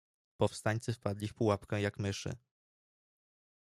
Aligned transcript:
"Powstańcy 0.37 0.93
wpadli 0.93 1.27
w 1.27 1.33
pułapkę 1.33 1.81
jak 1.81 1.99
myszy." 1.99 2.35